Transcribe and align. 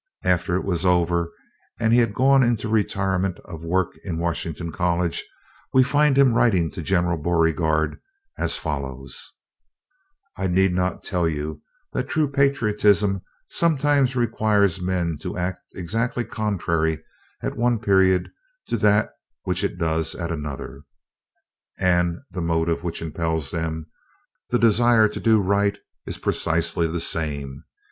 After 0.25 0.55
it 0.55 0.63
was 0.65 0.83
over 0.83 1.31
and 1.79 1.93
he 1.93 1.99
had 1.99 2.15
gone 2.15 2.41
into 2.41 2.65
the 2.67 2.73
retirement 2.73 3.37
of 3.45 3.63
work 3.63 3.93
in 4.03 4.17
Washington 4.17 4.71
College, 4.71 5.23
we 5.73 5.83
find 5.83 6.17
him 6.17 6.33
writing 6.33 6.71
to 6.71 6.81
General 6.81 7.17
Beauregard 7.19 7.99
as 8.35 8.57
follows: 8.57 9.33
"I 10.35 10.47
need 10.47 10.73
not 10.73 11.03
tell 11.03 11.29
you 11.29 11.61
that 11.93 12.09
true 12.09 12.27
patriotism 12.27 13.21
sometimes 13.49 14.15
requires 14.15 14.81
men 14.81 15.19
to 15.19 15.37
act 15.37 15.61
exactly 15.75 16.23
contrary 16.25 17.03
at 17.43 17.55
one 17.55 17.77
period 17.77 18.31
to 18.69 18.77
that 18.77 19.11
which 19.43 19.63
it 19.63 19.77
does 19.77 20.15
at 20.15 20.31
another 20.31 20.81
and 21.77 22.17
the 22.31 22.41
motive 22.41 22.81
which 22.83 23.03
impels 23.03 23.51
them 23.51 23.85
the 24.49 24.57
desire 24.57 25.07
to 25.09 25.19
do 25.19 25.39
right 25.39 25.77
is 26.07 26.17
precisely 26.17 26.87
the 26.87 26.99
same. 26.99 27.65